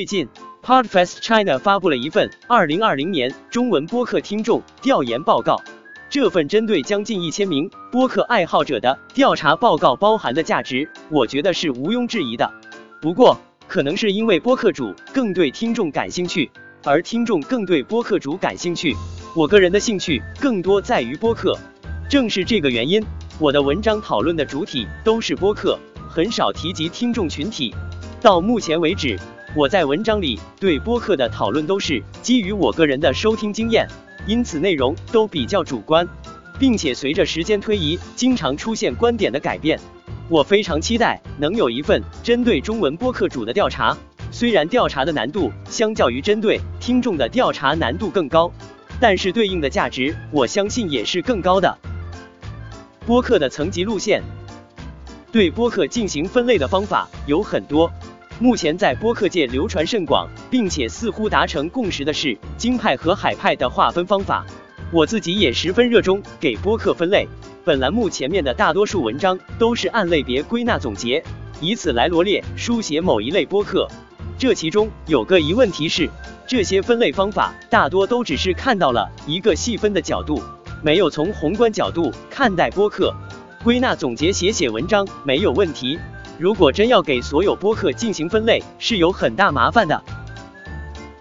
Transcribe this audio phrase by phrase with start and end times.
[0.00, 0.26] 最近
[0.64, 5.60] ，Podfest China 发布了一份二零二零年中文播客听众调研报告。
[6.08, 12.50] 这份针对将近一千名播客爱好者的调查报告包含的价值，我觉得是毋庸置疑的。
[13.02, 16.50] 不过，可能是因为播客主更对听众感兴趣，
[16.82, 18.96] 而听众更对播客主感兴趣。
[19.36, 21.54] 我个人的兴趣更多在于播客，
[22.08, 23.04] 正是这个原因，
[23.38, 25.78] 我的文章讨论的主体都是播客，
[26.08, 27.74] 很少提及听众群体。
[28.22, 29.18] 到目前为止，
[29.52, 33.84] 我在文章里对播客的讨论都是基于我个人的收听经验，
[34.24, 36.08] 因此内容都比较主观，
[36.56, 39.76] 并且随着时间推移，经常出现观点的改变。
[40.28, 43.96] 我非常期待能有一份针对中文播客主的调查，
[44.30, 48.52] 虽然调查的难度相较于针对听众的调查难度更高，
[49.00, 51.76] 但是对应的价值我相信也是更高的。
[53.04, 54.22] 播客的层级路线，
[55.32, 57.90] 对播客进行分类的方法有很多。
[58.42, 64.46] 目前在播客界流传甚广，并且似乎达成共识的是京派和海派的划分方法。
[64.90, 67.28] 我自己也十分热衷给播客分类。
[67.66, 71.22] 本栏目前面的大多数文章都是按类别归纳总结，
[71.60, 73.86] 以此来罗列书写某一类播客。
[74.38, 76.08] 这其中有个疑问提示：
[76.46, 80.42] 这些分类方法大多都只是看到了一个细分的角度，
[80.82, 83.14] 没有从宏观角度看待播客。
[83.62, 85.98] 归纳总结写写文章没有问题。
[86.40, 90.02] 如果真要给所有播客进行分类，是有很大麻烦的。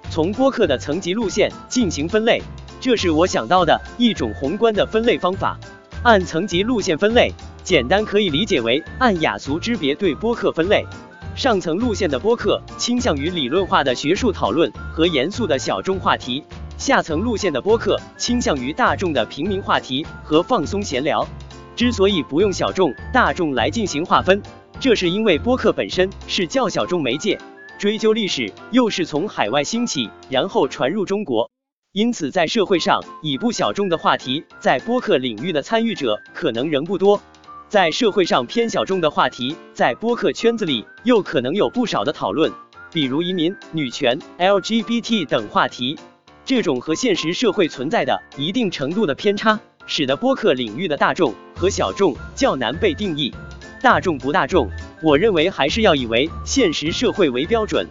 [0.09, 2.41] 从播客的层级路线进行分类，
[2.79, 5.59] 这是我想到的一种宏观的分类方法。
[6.03, 10.85] 按层级路线分类，简单可以理解为按雅俗之别对播客分类。
[11.35, 16.41] 上层路线的播客倾向于理论化的学术讨论和严肃的小众话题，
[16.77, 21.27] 下层路线的播客倾向于大众的平民话题和放松闲聊。
[21.75, 24.41] 之所以不用小众、大众来进行划分。
[24.79, 27.37] 这是因为播客本身是较小众媒介，
[27.77, 31.51] 追究历史又是从海外兴起，然后传入中国，
[31.91, 37.21] 因此在社会上以不小众的话题，在播客领域的参与者可能仍不多。
[37.67, 42.49] 在社会上偏小众的话题，在播客圈子里又可能有不少的讨论，
[42.93, 45.99] 比如移民、女权、LGBT 等话题。
[46.45, 53.33] 这种和现实社会存在的一定程度的偏差，使得播客领域的大众和小众较难被定义。
[53.81, 54.69] 大众不大众，
[55.01, 57.87] 我认为还是要以为现实社会为标准。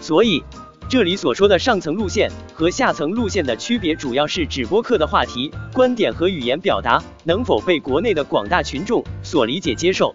[0.00, 0.42] 所以，
[0.88, 10.14] 这里所说的上层路线和下层路线的区别，主要是指播客的话题、观点和语言表达能否被国内的广大群众所理解接受。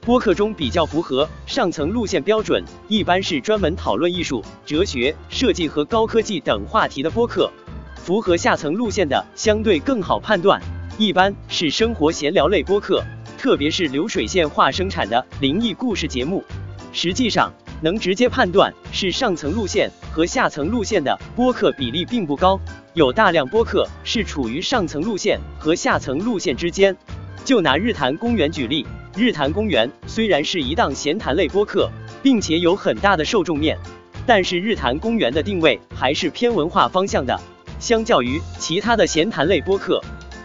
[0.00, 7.48] 播客中比较符合上层路线标准，一般是专门讨论艺术、哲学、设计和高科技等话题的播客；
[7.94, 10.60] 符合下层路线的，相对更好判断，
[10.98, 13.00] 一般是生活闲聊类播客。
[13.42, 16.44] 特别是流水线化生产的灵异故事节目，
[16.92, 22.60] 实际上能直接判断是上层路线和下层路线的播客比例并不高，
[22.94, 26.96] 有大量播客是处于上层路线和下层路线之间。
[27.44, 28.86] 就拿日坛公园举例，
[29.16, 31.90] 日坛公园虽然是一档闲谈类播客，
[32.22, 33.76] 并且有很大的受众面，
[34.24, 37.36] 但是日坛公园的定位还是偏文化方向的，
[37.80, 40.00] 相较于其他的闲谈类播客。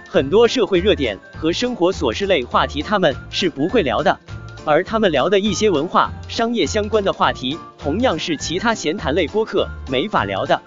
[0.09, 4.17] 很多社会热点和生活琐事类话题，他们是不会聊的，
[4.63, 10.59] 而他们聊的一些文化、商业相关的话题，同样是其他闲谈类播客没法聊的。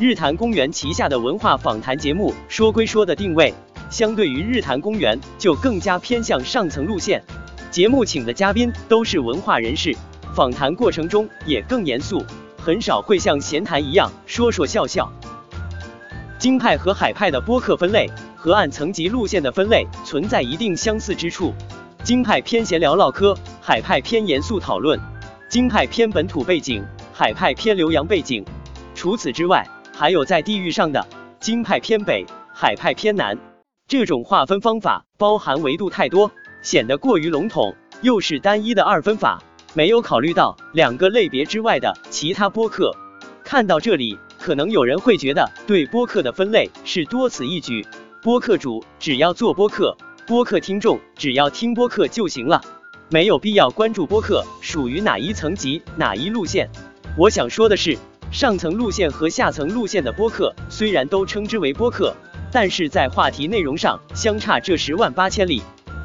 [0.00, 3.52] 日坛公园旗下的文化访谈节目，说归说的定位，
[3.90, 7.22] 相对于日坛公园就更加偏向上层路线。
[7.70, 9.94] 节目请的嘉宾都是文化人士，
[10.34, 12.24] 访谈过程中也更严肃，
[12.56, 15.12] 很少会像闲谈一样说说笑笑。
[16.38, 18.10] 京派和海派的播客分类。
[18.36, 21.52] 和按层级路线的分类存在一定相似之处，
[22.04, 25.00] 京派偏闲聊唠嗑，海派偏严肃讨论。
[25.48, 28.44] 京派偏本土背景，海派偏留洋背景。
[28.94, 31.06] 除此之外，还有在地域上的，
[31.40, 33.38] 京派偏北，海派偏南。
[33.88, 36.30] 这种划分方法包含维度太多，
[36.62, 39.40] 显得过于笼统，又是单一的二分法，
[39.74, 42.90] 没有考虑到两个类别之外的其他播客。
[43.44, 47.86] 看到这里，可能有人会觉得对播客的分类是多此一举。
[48.26, 49.96] 播客主只要做播客，
[50.26, 52.60] 播客听众只要听播客就行了，
[53.08, 56.68] 没有必要关注播客属于哪一层级、哪一路线。
[57.16, 57.96] 我想说的是，
[58.32, 62.12] 上层路线和下层路线的播客虽然都称之为播客，
[62.50, 65.62] 但是在话题内容上相差这十万八千里。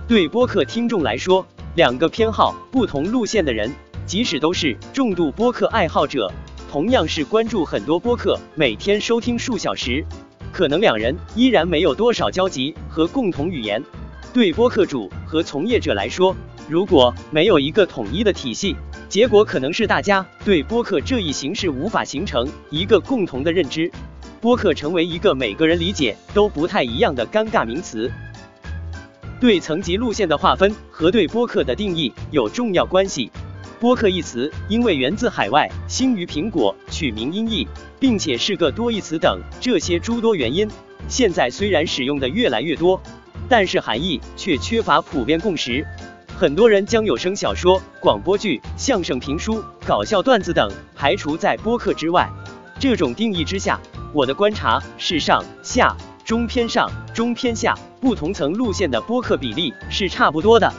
[0.07, 1.43] 对播客听众来说，
[1.73, 3.73] 两个偏好不同路线的人，
[4.05, 6.31] 即使都是重度播客爱好者，
[6.71, 10.05] 同样是关注很多播客，每天收听数小时。
[10.51, 13.81] 可能两人依然没有多少交集和共同语言。
[14.33, 16.35] 对播客主和从业者来说，
[16.69, 18.75] 如果没有一个统一的体系，
[19.09, 23.91] 结果可能是大家对播客这一形式无法形成一个共同的认知，
[24.39, 28.09] 播客成为一个每个人理解都不太一样的尴尬名词。
[29.39, 33.31] 对层级路线的划分和对播客的定义有重要关系。
[33.81, 37.67] 播客一词因为源自海外，兴于苹果，取名音译，
[37.99, 40.69] 并且是个多义词等这些诸多原因，
[41.07, 43.01] 现在虽然使用的越来越多，
[43.49, 45.83] 但是含义却缺乏普遍共识。
[46.37, 52.29] 很多人将有声小说、广播剧、相声、评书、搞笑段子等排除在播客之外。
[52.77, 53.81] 这种定义之下，
[54.13, 60.71] 我的观察是上下中偏上中偏下不同层路线的播客比例是差不多的。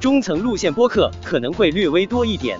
[0.00, 2.56] 中层路线播客可能会略微多一点，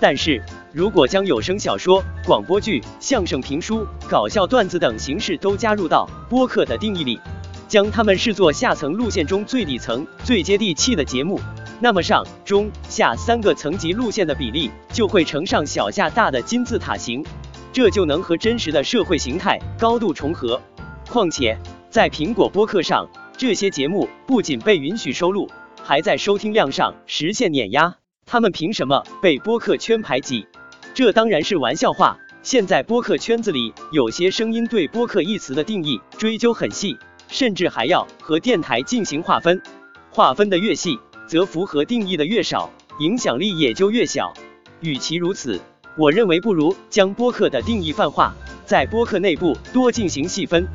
[0.00, 0.42] 但是
[0.72, 7.20] 如果将有声小说、广播剧、相声、评书、搞笑段子等形式都加入到播客的定义里，
[7.68, 11.38] 将它们视作下层路线中最底层、最接地气的节目。
[11.78, 17.22] 那么上中下三个层级路线的比例就会呈上小下大的金字塔形，
[17.70, 20.60] 这就能和真实的社会形态高度重合。
[21.06, 21.56] 况且
[21.90, 23.06] 在苹果播客上，
[23.36, 25.48] 这些节目不仅被允许收录，
[25.88, 27.96] 还在收听量上实现碾压，
[28.26, 30.46] 他们凭什么被播客圈排挤？
[30.92, 32.18] 这当然是玩笑话。
[32.42, 36.98] 现在播客圈子里有些声音对播客一词的定义追究很细，
[37.28, 39.62] 甚至还要和电台进行划分，
[40.10, 40.98] 划分的越细。
[41.26, 42.70] 则符合定义的越少，
[43.00, 44.34] 影响力也就越小。
[44.82, 45.58] 与其如此，
[45.96, 48.34] 我认为不如将播客的定义泛化，
[48.66, 50.68] 在播客内部多进行细分。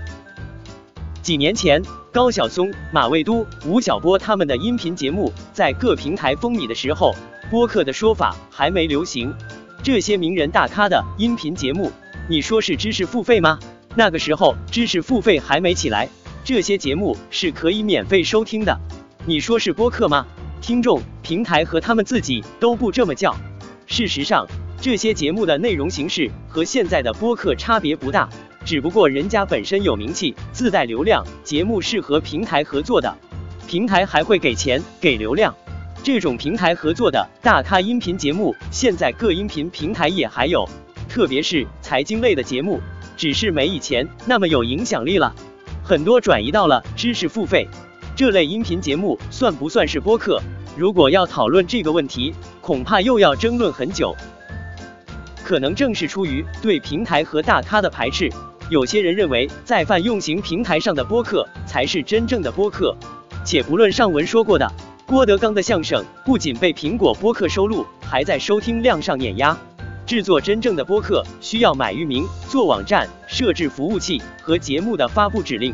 [1.23, 1.81] 几年前，
[2.11, 7.15] 高晓松、马未都、吴晓波他们的音频节目在各平台风靡的时候，
[7.49, 9.33] 播客的说法还没流行。
[9.81, 11.89] 这些名人大咖的音频节目，
[12.27, 13.57] 你说是知识付费吗？
[13.95, 16.09] 那个时候知识付费还没起来，
[16.43, 18.77] 这些节目是可以免费收听的。
[19.25, 20.27] 你说是播客吗？
[20.59, 23.33] 听众、平台和他们自己都不这么叫。
[23.85, 24.45] 事实上，
[24.81, 28.27] 这些节目的内容形式和现在的播客差别不大，
[28.65, 33.13] 只不过人家本身有名气，自带流量，节目是和平台合作的，
[33.67, 35.53] 平台还会给钱给流量。
[36.01, 40.67] 这种平台合作的大咖音频节目，现在各音频平台也还有，
[41.09, 42.79] 特别是财经类的节目，
[43.17, 45.33] 只是没以前那么有影响力了，
[45.83, 47.67] 很多转移到了知识付费。
[48.15, 50.41] 这类音频节目算不算是播客？
[50.77, 54.15] 如果要讨论这个问题，恐怕又要争论很久。
[55.43, 58.29] 可能正是出于对平台和大咖的排斥，
[58.73, 62.97] 有些人认为在泛用型平台上的播客才是真正的播客。
[63.45, 64.67] 且不论上文说过的，
[65.05, 69.55] 郭德纲的相声不仅被苹果播客收录，还在收听量上碾压。
[70.07, 75.71] 制作真正的播客需要买域名、做网站、设置服务器和节目的发布指令。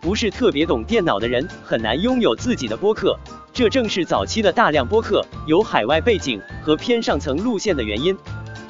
[0.00, 3.16] 不是特别懂电脑的人很难拥有自己的播客，
[3.52, 8.16] 这正是早期的大量播客有海外背景和偏上层路线的原因。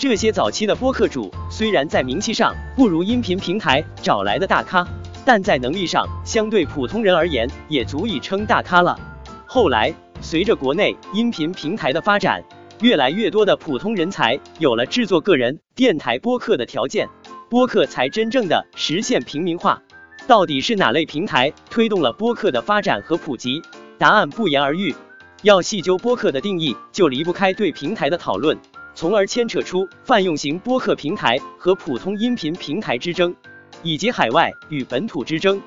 [0.01, 4.83] 这些早期的播客主虽然在名气上不如音频平台找来的大咖，
[5.27, 8.99] 但在能力上相对普通人而言也足以称大咖了。
[9.45, 9.93] 后来
[10.23, 12.43] 随着国内音频平台的发展，
[12.81, 17.07] 越来越多的普通人才有了制作个人电台播客的条件，
[17.51, 19.83] 播客才真正的实现平民化。
[20.27, 23.61] 到底是哪类平台推动了播客的发展和普及？
[23.99, 24.95] 答案不言而喻。
[25.43, 28.59] 要细究播客的定义，就离不开对平台的讨论，
[29.01, 33.35] 从而牵扯出泛用型播客平台和普通音频平台之争，
[33.83, 35.59] 以及海外与本土之争。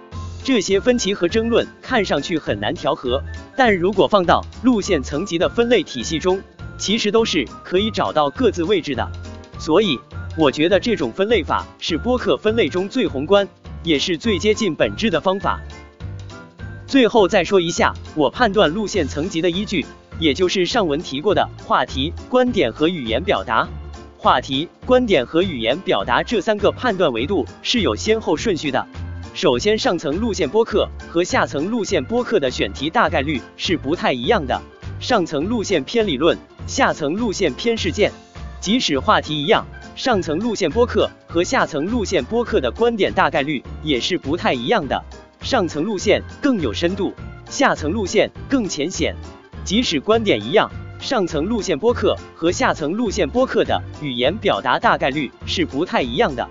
[0.44, 3.20] 这些分歧和争论看上去很难调和，
[3.58, 6.40] 但如果放到路线层级的分类体系中，
[6.78, 9.12] 其实都是可以找到各自位置的。
[9.58, 10.00] 所以，
[10.38, 13.50] 我觉得这种分类法是播客分类中最宏观。
[13.82, 15.60] 也是最接近本质的方法。
[16.86, 19.84] 最后再说一下我判断路线层级的依据，
[20.20, 23.68] 也就是上文提过的话题、观点和语言表达。
[24.18, 28.88] 话题、观点和语言表达这三个判断维度是有先后顺序的。
[29.34, 34.62] 首先，上层路线播客和下层路线播客的选题大概率是不太一样的。
[35.00, 38.12] 上层路线偏理论，下层路线偏事件。
[38.62, 39.66] 即使话题一样。
[39.96, 45.00] 上层路线播客和下层路线播客的观点大概率也是不太一样的，
[45.42, 47.14] 上层路线更有深度，
[47.48, 49.16] 下层路线更浅显。
[49.64, 56.48] 即使观点一样，上层路线播客和下层路线播客的语言表达大概率是不太一样的。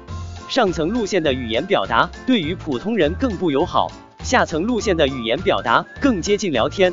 [0.49, 3.90] 上层路线的语言表达对于普通人更不友好，
[4.23, 6.92] 下层路线的语言表达更接近聊天。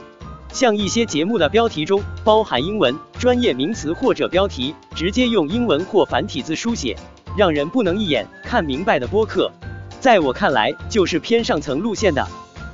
[0.51, 6.95] 像一些节目的标题中包含英文专业名词，或者标题直接用英文或繁体字书写，
[7.37, 9.51] 让人不能一眼看明白的播客，
[9.99, 12.25] 在我看来就是偏上层路线的。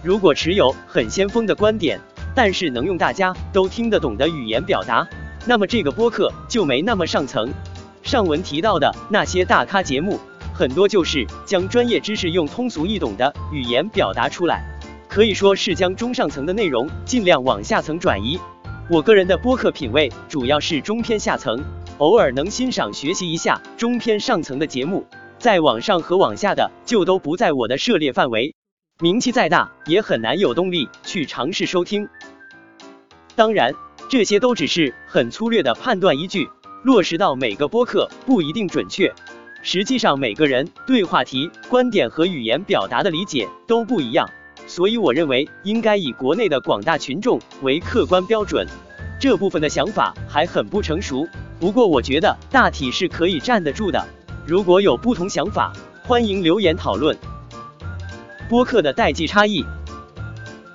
[0.04, 2.00] 如果持有很先锋的观点，
[2.36, 5.08] 但是能用大家都听得懂的语言表达，
[5.48, 7.50] 那么这个播客就没那么上层。
[8.04, 10.20] 上文提到的那些大咖节目，
[10.54, 14.64] 很多就是将专业知识用通俗易懂的语言表达出来，
[15.08, 18.40] 可以说是将中上层的内容尽量往下层转移。
[18.88, 21.64] 我个人的播客品味主要是中偏下层，
[21.98, 25.04] 偶尔能欣赏学习一下中偏上层的节目，
[25.40, 28.54] 在往上和往下的就都不在我的涉猎范围。
[29.02, 32.08] 名气再大，也很难有动力去尝试收听。
[33.36, 33.74] 当然，
[34.10, 36.50] 这些都只是很粗略的判断依据，
[36.84, 39.14] 落实到每个播客不一定准确。
[39.62, 44.30] 实际上，每个人对话题、观点和语言表达的理解都不一样。
[44.68, 48.66] 所以我认为应该以国内的广大群众为客观标准，
[49.20, 51.28] 这部分的想法还很不成熟，
[51.60, 54.04] 不过我觉得大体是可以站得住的。
[54.46, 55.74] 如果有不同想法，
[56.04, 57.18] 欢迎留言讨论。
[58.48, 59.66] 播客的代际差异，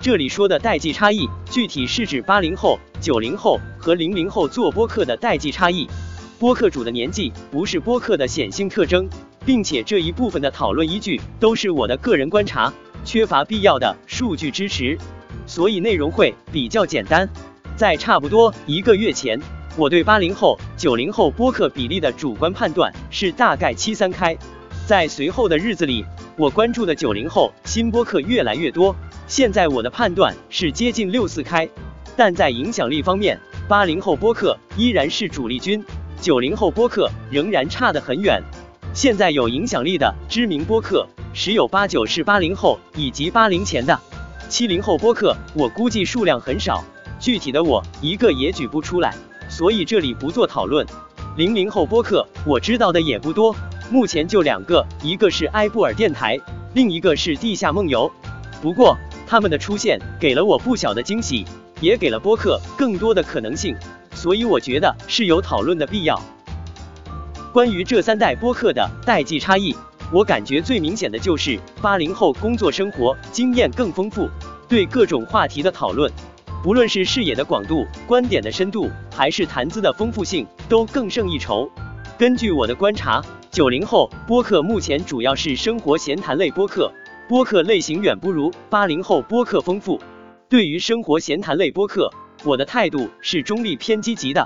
[0.03, 5.87] 这里说的代际差异，具体是指八零后、九零后和零零后做播客的代际差异。
[6.39, 9.07] 播客主的年纪不是播客的显性特征，
[9.45, 12.73] 并且这一部分的讨论依据都是我的个人观察。
[13.05, 14.97] 缺乏必要的数据支持，
[15.47, 17.29] 所以内容会比较简单。
[17.77, 19.39] 在差不多一个月前，
[19.77, 24.35] 我对八零后、九零后播客比例的主观判断是大概七三开。
[24.87, 26.07] 在随后的日子里，
[26.39, 28.97] 我关注的九零后新播客越来越多，
[29.31, 31.67] 现在我的判断是接近六四开。
[32.17, 35.83] 但在影响力方面，八零后播客依然是主力军，
[36.21, 38.43] 九零后播客仍然差得很远。
[38.93, 41.07] 现在有影响力的知名播客。
[41.33, 43.97] 十有八九是八零后以及八零前的，
[44.49, 46.83] 七零后播客我估计数量很少，
[47.21, 49.15] 具体的我一个也举不出来，
[49.49, 50.85] 所以这里不做讨论。
[51.37, 53.55] 零零后播客我知道的也不多，
[53.93, 56.37] 目前就两个，一个是埃布尔电台，
[56.75, 58.11] 另一个是地下梦游。
[58.61, 58.99] 不过
[59.31, 61.45] 他们的出现给了我不小的惊喜，
[61.81, 63.77] 也给了播客更多的可能性，
[64.13, 66.21] 所以我觉得是有讨论的必要。
[67.53, 69.73] 关于这三代播客的代际差异。
[70.13, 74.29] 我感觉最明显的就是八零后工作生活经验更丰富，
[74.69, 76.11] 对各种话题的讨论，
[76.65, 81.71] 不论是视野的广度、观点的深度，还是谈资的丰富性，都更胜一筹。
[82.19, 86.93] 根据我的观察，九零后播客目前主要是生活闲谈类播客，
[87.31, 90.01] 播客类型远不如八零后播客丰富。
[90.49, 94.45] 对于生活闲谈类播客，我的态度是中立偏积极的。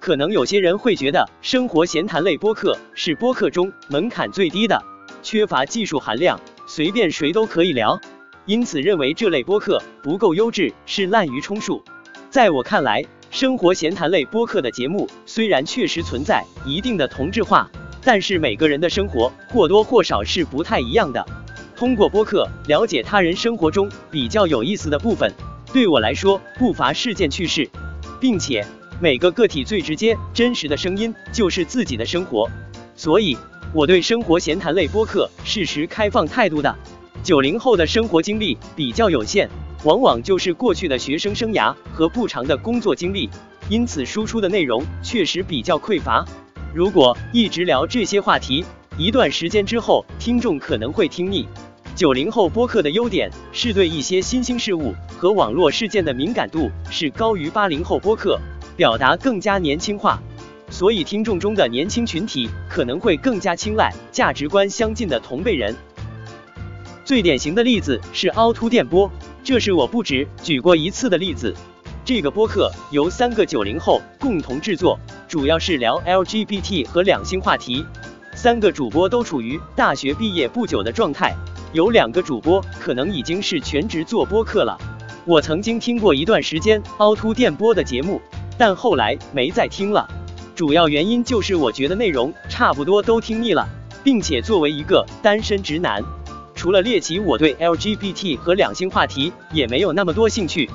[0.00, 4.82] 可能有些人会觉得生活闲谈类播客是播客中门槛最低的。
[5.22, 8.00] 缺乏技术含量，随便谁都可以聊，
[8.46, 11.84] 因此认为这类播客不够优质是滥竽充数。
[12.30, 17.70] 在我看来，生活闲谈类播客的节目虽然确实存在一定的同质化，
[18.02, 21.24] 但是每个人的生活或多或少是不太一样的。
[21.76, 25.32] 通过播客了解他人生活中比较有意思的部分，
[25.72, 27.68] 对我来说不乏是件趣事，
[28.20, 28.64] 并且
[29.00, 32.48] 每个个体最直接真实的声音就是自己的生活，
[32.94, 33.36] 所以。
[33.72, 36.72] 我对生活闲谈类播客是持开放态度的。
[37.24, 39.50] 九零后的生活经历比较有限，
[39.82, 43.28] 往往就是过去的学生生涯和不长的工作经历，
[43.68, 46.24] 因此输出的内容确实比较匮乏。
[46.72, 48.64] 如果一直聊这些话题，
[48.96, 51.48] 一段时间之后，听众可能会听腻。
[51.96, 58.38] 九零后播客的优点是对一些新兴事物和网络事件的敏感度是高于八零后播客，
[58.76, 60.22] 表达更加年轻化。
[60.70, 65.74] 所以，听众中的年轻群体可能会更加青睐价值观相近的同辈人。
[67.04, 69.10] 最典型的例子是凹凸电波，
[69.42, 71.52] 这是我不止举过一次的例子。
[72.04, 77.84] 这个播客由三个九零后共同制作，主要是聊 LGBT 和两性话题。
[78.34, 81.34] 三个主播都处于大学毕业不久的状态，
[81.72, 84.76] 有两个主播可能已经是全职做播客了。
[85.24, 88.20] 我曾经听过一段时间凹凸电波的节目，
[88.58, 90.06] 但后来没再听了。
[90.54, 93.66] 主要原因就是我觉得内容差不多都听腻了，
[94.02, 96.02] 并且作为一个单身直男，
[96.54, 100.68] 除了猎奇，我对 LGBT 和两性话题也没有那么多兴趣。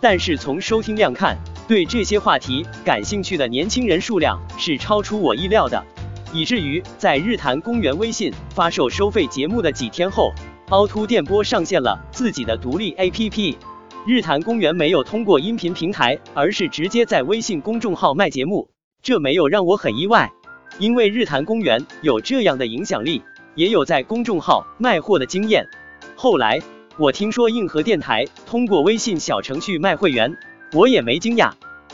[0.00, 5.84] 但是从收听量看，对这些话题感兴趣的年轻人数量是超出我意料的，
[6.32, 10.32] 以至于在日坛公园微信发售收费节目的几天后，
[10.70, 13.56] 凹凸电波上线了自己的独立 APP。
[14.06, 18.68] 日坛公园没有通过音频平台，而是直接在微信公众号卖节目。
[19.02, 20.32] 这没有让我很意外，
[20.78, 23.22] 因为日坛公园有这样的影响力，
[23.54, 25.66] 也有在公众号卖货的经验。
[26.16, 26.60] 后来
[26.98, 30.36] 我听说硬核电台通过微信小程序卖会员，
[30.72, 31.52] 我也没惊讶。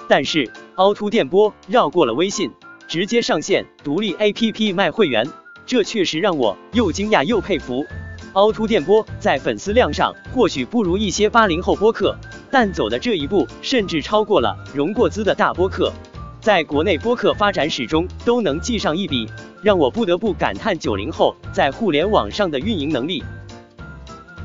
[0.08, 2.50] 但是凹凸电波绕过了微信，
[2.88, 5.26] 直接上线独立 APP 卖会员，
[5.64, 7.84] 这确实让我又惊讶又佩服。
[8.34, 12.16] 凹凸电波在粉丝量上或许不如一些八零后播客，
[12.50, 15.92] 但走的这一步甚至超过了容过资的大播客。
[16.40, 19.28] 在国内播客发展史中都能记上一笔，
[19.62, 23.22] 让我不得不感叹九零后在互联网上的运营能力。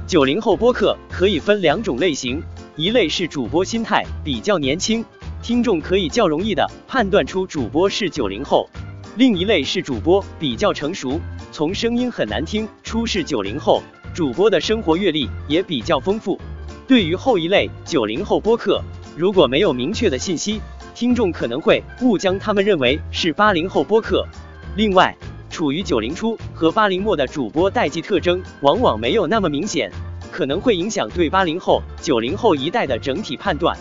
[0.05, 2.43] 九零后播客可以分两种类型，
[2.75, 5.03] 一类是主播心态比较年轻，
[5.47, 8.67] 听众可以较容易的判断出主播是九零后；
[9.15, 11.21] 另一类是主播比较成熟，
[11.53, 13.81] 从声音很难听出是九零后，
[14.13, 16.37] 主播的生活阅历也比较丰富。
[16.85, 18.83] 对于后一类九零后播客，
[19.15, 20.59] 如果没有明确的信息，
[20.93, 24.27] 听众可能会误将他们认为是八零后播客。
[24.75, 25.15] 另外，
[25.49, 29.89] 处于九零初和八零末的主播代际特征往往没有那么明显，
[30.29, 33.77] 可能会影响对八零后、九零后一代的整体判断。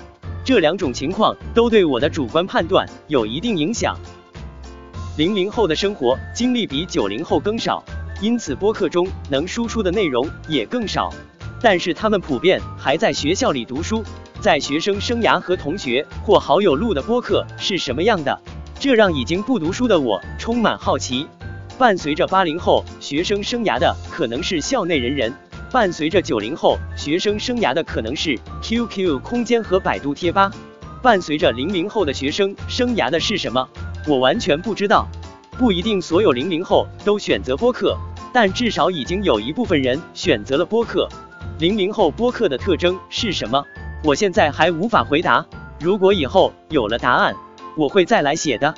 [0.47, 3.99] 这两种情况都对我的主观判断有一定影响。
[5.17, 7.83] 零零后的生活经历比九零后更少，
[8.21, 11.13] 因此播客中能输出的内容也更少。
[11.61, 14.05] 但是他们普遍还在学校里读书。
[14.39, 18.41] 在学生生涯和同学或好友录的播客是什么样的？
[18.79, 21.27] 这让已经不读书的我充满好奇。
[21.77, 25.35] 伴随着八零后学生生涯的可能是校内人人，
[25.73, 30.51] 伴随着九零后学生生涯的可能是 QQ 空间和百度贴吧，
[31.03, 33.69] 伴随着零零后的学生生涯的是什么？
[34.07, 35.07] 我完全不知道。
[35.59, 37.97] 不一定所有零零后都选择播客，
[38.33, 41.09] 但至少已经有一部分人选择了播客。
[41.59, 43.65] 零零后播客的特征是什么？
[44.05, 45.45] 我现在还无法回答，
[45.81, 47.35] 如果以后有了答案，
[47.77, 48.75] 我会再来写的。